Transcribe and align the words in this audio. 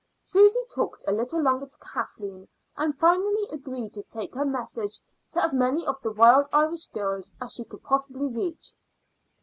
Susy 0.19 0.57
talked 0.73 1.05
a 1.07 1.11
little 1.11 1.39
longer 1.43 1.67
to 1.67 1.77
Kathleen, 1.77 2.47
and 2.75 2.97
finally 2.97 3.43
agreed 3.51 3.93
to 3.93 4.01
take 4.01 4.33
her 4.33 4.45
message 4.45 4.97
to 5.33 5.43
as 5.43 5.53
many 5.53 5.85
of 5.85 6.01
the 6.01 6.09
Wild 6.11 6.47
Irish 6.51 6.87
Girls 6.87 7.35
as 7.39 7.53
she 7.53 7.63
could 7.65 7.83
possibly 7.83 8.25
reach. 8.25 8.71